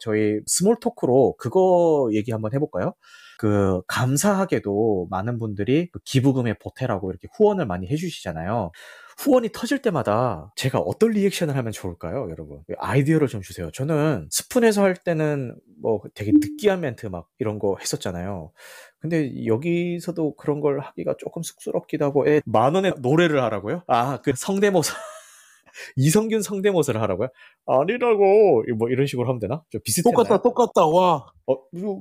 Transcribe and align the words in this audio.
저희 0.00 0.40
small 0.46 0.76
talk로 0.80 1.36
그거 1.38 2.08
얘기 2.12 2.32
한번 2.32 2.52
해볼까요? 2.54 2.94
그 3.38 3.82
감사하게도 3.86 5.06
많은 5.10 5.38
분들이 5.38 5.88
그 5.92 6.00
기부금에 6.04 6.54
보태라고 6.58 7.10
이렇게 7.10 7.28
후원을 7.36 7.66
많이 7.66 7.86
해주시잖아요. 7.86 8.72
후원이 9.18 9.50
터질 9.52 9.80
때마다 9.80 10.52
제가 10.56 10.78
어떤 10.78 11.10
리액션을 11.10 11.56
하면 11.56 11.72
좋을까요, 11.72 12.28
여러분? 12.30 12.62
아이디어를 12.78 13.28
좀 13.28 13.40
주세요. 13.40 13.70
저는 13.72 14.28
스푼에서 14.30 14.82
할 14.82 14.94
때는 14.94 15.56
뭐 15.80 16.02
되게 16.14 16.32
느끼한 16.32 16.80
멘트 16.80 17.06
막 17.06 17.28
이런 17.38 17.58
거 17.58 17.76
했었잖아요. 17.80 18.52
근데 19.00 19.46
여기서도 19.46 20.34
그런 20.36 20.60
걸 20.60 20.80
하기가 20.80 21.14
조금 21.18 21.42
쑥스럽기도 21.42 22.04
하고, 22.04 22.28
에, 22.28 22.42
만 22.44 22.74
원의 22.74 22.94
노래를 22.98 23.42
하라고요? 23.42 23.82
아, 23.86 24.20
그 24.22 24.32
성대모사. 24.36 24.94
이성균 25.96 26.42
성대모사를 26.42 27.00
하라고요? 27.00 27.28
아니라고 27.66 28.64
뭐 28.76 28.88
이런 28.88 29.06
식으로 29.06 29.28
하면 29.28 29.38
되나? 29.38 29.62
좀 29.70 29.80
비슷했나요? 29.84 30.16
똑같다, 30.16 30.42
똑같다. 30.42 30.86
와, 30.86 31.26
어, 31.46 31.56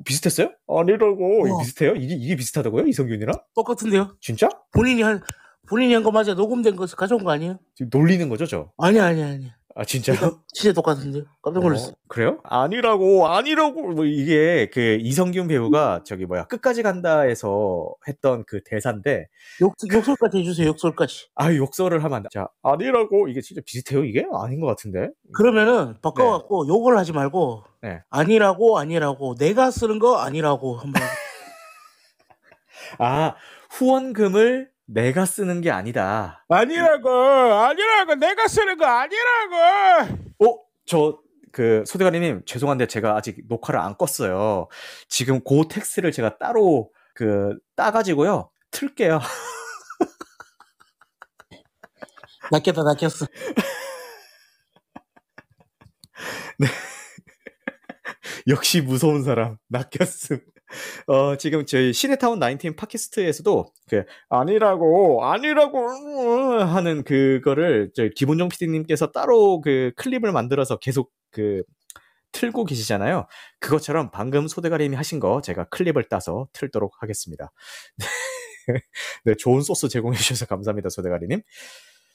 비슷했어요? 0.06 0.52
아니라고 0.68 1.48
이게. 1.48 1.56
비슷해요? 1.64 1.94
이게 1.96 2.16
이게 2.16 2.36
비슷하다고요? 2.36 2.88
이성균이랑? 2.88 3.36
똑같은데요? 3.56 4.16
진짜? 4.22 4.50
본인이 4.74 5.02
한, 5.02 5.22
본인이 5.70 5.94
한 5.94 6.04
거 6.04 6.12
맞아. 6.12 6.34
녹음된 6.34 6.76
거 6.76 6.86
가져온 6.86 7.24
거 7.24 7.32
아니에요? 7.32 7.60
지금 7.76 7.90
놀리는 7.92 8.28
거죠, 8.30 8.46
저? 8.46 8.72
아니야, 8.78 9.06
아니야, 9.06 9.28
아니야. 9.28 9.50
아 9.80 9.86
진짜요? 9.86 10.42
진짜, 10.52 10.74
똑같은데요? 10.74 11.26
깜짝 11.40 11.62
놀랐어. 11.62 11.90
어, 11.90 11.94
그래요? 12.08 12.40
아니라고 12.44 13.28
아니라고 13.28 13.90
뭐 13.92 14.06
이게 14.06 14.72
그 14.74 14.98
이성균 15.00 15.48
배우가 15.48 16.02
저기 16.04 16.26
뭐야 16.26 16.46
끝까지 16.46 16.82
간다에서 16.82 17.94
했던 18.08 18.44
그 18.48 18.64
대사인데 18.64 19.28
욕, 19.62 19.76
욕설까지 19.94 20.40
해주세요, 20.40 20.70
욕설까지. 20.70 21.28
아 21.36 21.54
욕설을 21.54 22.04
하면 22.04 22.18
안 22.18 22.24
돼. 22.24 22.30
자 22.32 22.48
아니라고 22.64 23.28
이게 23.28 23.40
진짜 23.42 23.62
비슷해요 23.64 24.04
이게 24.04 24.26
아닌 24.34 24.60
것 24.62 24.66
같은데 24.66 25.12
그러면은 25.36 25.94
바꿔갖고 26.02 26.68
욕을 26.68 26.98
하지 26.98 27.12
말고 27.14 27.64
네. 27.84 28.02
아니라고 28.10 28.80
아니라고 28.80 29.36
내가 29.36 29.70
쓰는 29.70 30.00
거 30.00 30.18
아니라고 30.18 30.76
한번 30.78 31.04
아 32.98 33.36
후원금을 33.70 34.72
내가 34.88 35.26
쓰는 35.26 35.62
게 35.62 35.70
아니다. 35.70 36.44
아니라고 36.50 37.10
아니라고 37.10 38.16
내가 38.16 38.48
쓰는 38.48 38.78
거 38.78 38.86
아니라고 38.86 39.56
어? 40.40 40.58
저, 40.86 41.20
그, 41.52 41.84
소대가리님, 41.86 42.44
죄송한데 42.46 42.88
제가 42.88 43.16
아직 43.16 43.42
녹화를 43.48 43.80
안 43.80 43.96
껐어요. 43.96 44.68
지금 45.10 45.42
그 45.44 45.64
텍스트를 45.70 46.12
제가 46.12 46.38
따로, 46.38 46.92
그, 47.14 47.58
따가지고요. 47.76 48.50
틀게요. 48.72 49.20
낚였다 52.52 52.84
낚였어 52.84 53.26
역시 58.48 58.82
무서운 58.82 59.24
사람, 59.24 59.58
낚였음. 59.68 60.40
어, 61.08 61.38
지금 61.38 61.66
저희 61.66 61.94
시네타운 61.94 62.40
19 62.40 62.76
팟캐스트에서도 62.76 63.66
그, 63.90 64.04
아니라고, 64.30 65.26
아니라고, 65.26 65.88
음, 65.88 66.60
하는 66.68 67.04
그거를 67.04 67.92
저희 67.94 68.10
기본정 68.12 68.50
PD님께서 68.50 69.12
따로 69.12 69.62
그 69.62 69.92
클립을 69.96 70.32
만들어서 70.32 70.78
계속 70.78 71.12
그, 71.32 71.64
틀고 72.34 72.66
계시잖아요. 72.66 73.28
그것처럼 73.60 74.12
방금 74.12 74.48
소대가림이 74.48 74.96
하신 74.96 75.20
거 75.20 75.42
제가 75.42 75.66
클립을 75.70 76.04
따서 76.10 76.48
틀도록 76.54 77.02
하겠습니다. 77.02 77.52
네, 79.26 79.36
좋은 79.36 79.62
소스 79.62 79.88
제공해 79.90 80.18
주셔서 80.18 80.46
감사합니다, 80.46 80.90
소대가리님. 80.90 81.42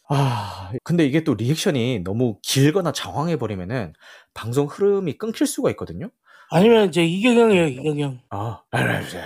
아, 0.09 0.73
근데 0.85 1.07
이게 1.07 1.25
또 1.25 1.35
리액션이 1.35 2.03
너무 2.05 2.39
길거나 2.43 2.93
장황해 2.93 3.37
버리면은 3.37 3.95
방송 4.35 4.67
흐름이 4.67 5.17
끊길 5.17 5.47
수가 5.47 5.71
있거든요. 5.71 6.11
아니면 6.55 6.89
이제 6.89 7.03
이경영이에요 7.05 7.67
이경영 7.69 8.21
아, 8.31 8.61
알았어. 8.71 9.19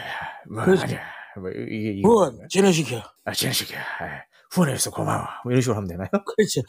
뭐, 0.49 0.65
그렇지. 0.65 0.85
아니야. 0.85 1.01
뭐, 1.41 1.51
이게, 1.51 1.91
이게. 1.91 2.03
후원 2.05 2.39
진행시켜 2.49 3.03
아, 3.25 3.33
진식이야. 3.33 3.81
후원해줘서 4.53 4.91
고마워. 4.93 5.25
뭐 5.45 5.51
이런 5.53 5.61
식으로 5.61 5.77
하면 5.77 5.89
되나요? 5.89 6.09
그렇지 6.37 6.63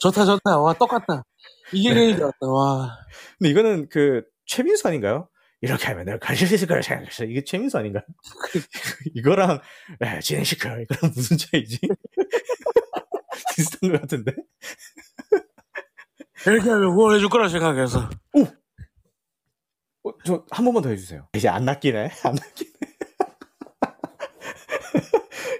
좋다 0.00 0.24
좋다 0.24 0.58
와 0.58 0.72
똑같다 0.74 1.24
이경영이 1.72 2.16
같다 2.16 2.46
와 2.48 2.98
근데 3.38 3.50
이거는 3.50 3.88
그, 3.88 4.22
최민수 4.46 4.88
아닌가요? 4.88 5.28
이렇게 5.60 5.86
하면 5.88 6.04
내가 6.06 6.18
가질 6.18 6.48
수 6.48 6.54
있을 6.54 6.66
거라 6.66 6.80
생각했어. 6.82 7.24
이게 7.24 7.44
최민수 7.44 7.76
아닌가요? 7.78 8.02
이거랑, 9.14 9.60
에, 10.00 10.20
진행시켜. 10.20 10.70
이거랑 10.80 11.12
무슨 11.14 11.36
차이지? 11.36 11.78
비슷한 13.54 13.92
것 13.92 14.00
같은데? 14.00 14.32
이렇게 16.46 16.70
하면 16.70 16.92
후원해줄 16.92 17.28
거라 17.28 17.48
생각해서 17.48 18.00
어, 18.00 18.10
저, 20.24 20.44
한 20.50 20.64
번만 20.64 20.82
더 20.82 20.90
해주세요. 20.90 21.28
이제 21.34 21.48
안 21.48 21.64
낚이네? 21.64 22.10
안 22.24 22.34
낚이네. 22.34 22.70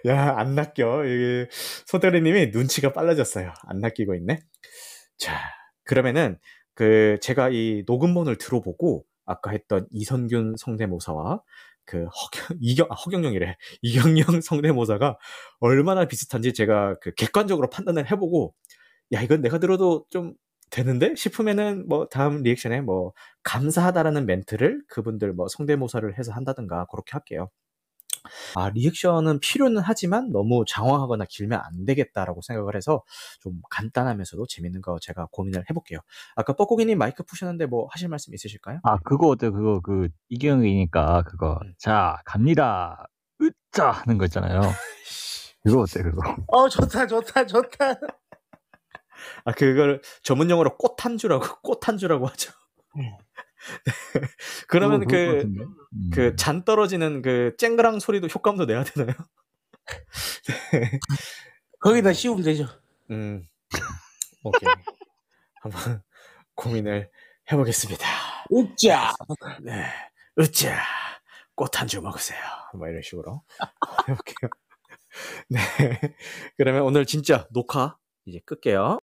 야, 0.06 0.37
안 0.38 0.54
낚여. 0.54 1.04
소대리님이 1.87 2.48
눈치가 2.48 2.93
빨라졌어요. 2.93 3.53
안 3.65 3.78
낚이고 3.81 4.15
있네. 4.15 4.41
자, 5.19 5.38
그러면은, 5.84 6.38
그, 6.75 7.19
제가 7.21 7.50
이 7.50 7.84
녹음본을 7.87 8.37
들어보고, 8.38 9.04
아까 9.26 9.50
했던 9.50 9.87
이선균 9.93 10.54
성대모사와, 10.59 11.42
그, 11.84 12.04
허경, 12.06 12.59
이경, 12.60 12.87
아, 12.91 12.94
허경영이래. 12.94 13.56
이경영 13.82 14.41
성대모사가 14.41 15.19
얼마나 15.60 16.06
비슷한지 16.06 16.53
제가 16.54 16.97
그 17.00 17.12
객관적으로 17.15 17.69
판단을 17.69 18.10
해보고, 18.10 18.54
야, 19.12 19.22
이건 19.22 19.42
내가 19.42 19.59
들어도 19.59 20.06
좀 20.10 20.34
되는데? 20.70 21.14
싶으면은, 21.16 21.86
뭐, 21.88 22.06
다음 22.08 22.42
리액션에 22.42 22.81
뭐, 22.81 23.12
감사하다라는 23.42 24.26
멘트를 24.26 24.82
그분들 24.88 25.32
뭐 25.32 25.48
성대모사를 25.48 26.19
해서 26.19 26.32
한다든가 26.32 26.86
그렇게 26.91 27.12
할게요. 27.12 27.48
아, 28.54 28.69
리액션은 28.70 29.41
필요는 29.41 29.80
하지만 29.82 30.30
너무 30.30 30.64
장황하거나 30.69 31.25
길면 31.28 31.59
안 31.62 31.84
되겠다라고 31.86 32.42
생각을 32.42 32.76
해서 32.76 33.03
좀 33.41 33.60
간단하면서도 33.70 34.47
재밌는 34.47 34.82
거 34.82 34.98
제가 35.00 35.28
고민을 35.32 35.64
해볼게요. 35.70 36.00
아까 36.36 36.53
뻐꾸기님 36.53 36.98
마이크 36.98 37.22
푸셨는데 37.22 37.66
뭐 37.66 37.88
하실 37.91 38.09
말씀 38.09 38.34
있으실까요? 38.34 38.80
아, 38.82 38.98
그거 38.98 39.28
어때? 39.28 39.48
그거, 39.50 39.80
그, 39.80 40.09
이경이니까, 40.28 41.22
그거. 41.25 41.59
음. 41.64 41.72
자, 41.78 42.19
갑니다. 42.26 43.06
으짜! 43.41 43.91
하는 43.91 44.19
거 44.19 44.26
있잖아요. 44.26 44.60
그거 45.64 45.80
어때, 45.82 46.03
그거? 46.03 46.36
어 46.48 46.69
좋다 46.69 47.06
좋다 47.06 47.47
좋다 47.47 47.94
아, 49.44 49.53
그걸 49.53 50.03
전문 50.22 50.50
용어로 50.50 50.76
꽃한주라고, 50.76 51.60
꽃한주라고 51.81 52.26
하죠. 52.26 52.53
음. 52.97 53.16
그러면 54.69 55.06
그? 55.06 55.42
음. 55.42 56.10
그잔 56.12 56.64
떨어지는 56.64 57.20
그 57.22 57.54
쨍그랑 57.59 58.00
소리도 58.00 58.28
효과음도 58.28 58.64
내야 58.64 58.84
되나요? 58.84 59.14
거기다 61.80 62.12
씌우면 62.12 62.44
되죠 62.44 62.66
음, 63.10 63.44
오케이. 64.44 64.70
한번 65.62 66.03
고민을 66.54 67.10
해보겠습니다. 67.50 68.06
웃자 68.50 69.12
네, 69.62 69.84
으쌰, 70.38 70.76
꽃한주 71.54 72.00
먹으세요. 72.03 72.38
뭐 72.75 72.88
이런 72.88 73.03
식으로 73.03 73.42
해볼게요. 74.09 74.50
네, 75.48 75.59
그러면 76.56 76.82
오늘 76.82 77.04
진짜 77.04 77.47
녹화 77.50 77.97
이제 78.26 78.41
끌게요. 78.47 78.98